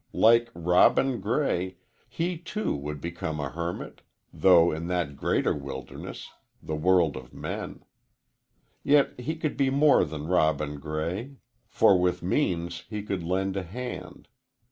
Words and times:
Like 0.13 0.49
Robin 0.55 1.19
Gray, 1.19 1.77
he, 2.09 2.35
too, 2.35 2.75
would 2.75 3.01
become 3.01 3.39
a 3.39 3.49
hermit, 3.51 4.01
though 4.33 4.71
in 4.71 4.87
that 4.87 5.15
greater 5.15 5.53
wilderness 5.53 6.31
the 6.59 6.75
world 6.75 7.15
of 7.15 7.35
men. 7.35 7.83
Yet 8.81 9.19
he 9.19 9.35
could 9.35 9.55
be 9.57 9.69
more 9.69 10.03
than 10.03 10.25
Robin 10.27 10.79
Gray, 10.79 11.35
for 11.67 11.99
with 11.99 12.23
means 12.23 12.85
he 12.89 13.03
could 13.03 13.21
lend 13.21 13.55
a 13.55 13.61
hand. 13.61 14.27